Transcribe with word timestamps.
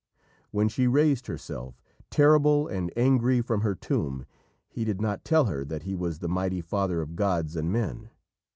When 0.49 0.67
she 0.67 0.87
raised 0.87 1.27
herself, 1.27 1.79
terrible 2.09 2.67
and 2.67 2.91
angry 2.97 3.39
from 3.39 3.61
her 3.61 3.75
tomb, 3.75 4.25
he 4.67 4.83
did 4.83 4.99
not 4.99 5.23
tell 5.23 5.45
her 5.45 5.63
that 5.65 5.83
he 5.83 5.93
was 5.95 6.17
the 6.17 6.27
mighty 6.27 6.61
father 6.61 7.03
of 7.03 7.15
gods 7.15 7.55
and 7.55 7.71
men. 7.71 8.09